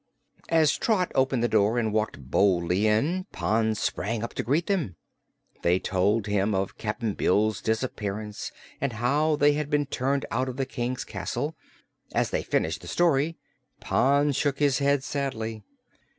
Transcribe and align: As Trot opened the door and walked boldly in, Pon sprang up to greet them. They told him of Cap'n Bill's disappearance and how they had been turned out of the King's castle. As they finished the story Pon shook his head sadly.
As 0.49 0.75
Trot 0.75 1.11
opened 1.13 1.43
the 1.43 1.47
door 1.47 1.77
and 1.77 1.93
walked 1.93 2.31
boldly 2.31 2.87
in, 2.87 3.27
Pon 3.31 3.75
sprang 3.75 4.23
up 4.23 4.33
to 4.33 4.41
greet 4.41 4.65
them. 4.65 4.95
They 5.61 5.77
told 5.77 6.25
him 6.25 6.55
of 6.55 6.75
Cap'n 6.79 7.13
Bill's 7.13 7.61
disappearance 7.61 8.51
and 8.81 8.93
how 8.93 9.35
they 9.35 9.53
had 9.53 9.69
been 9.69 9.85
turned 9.85 10.25
out 10.31 10.49
of 10.49 10.57
the 10.57 10.65
King's 10.65 11.03
castle. 11.03 11.55
As 12.15 12.31
they 12.31 12.41
finished 12.41 12.81
the 12.81 12.87
story 12.87 13.37
Pon 13.79 14.31
shook 14.31 14.57
his 14.57 14.79
head 14.79 15.03
sadly. 15.03 15.61